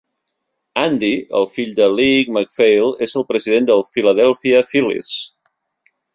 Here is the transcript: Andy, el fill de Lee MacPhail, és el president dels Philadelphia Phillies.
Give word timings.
Andy, 0.83 1.11
el 1.39 1.45
fill 1.55 1.75
de 1.79 1.89
Lee 1.99 2.33
MacPhail, 2.39 2.91
és 3.09 3.13
el 3.21 3.27
president 3.33 3.69
dels 3.69 3.93
Philadelphia 3.99 4.65
Phillies. 4.73 5.13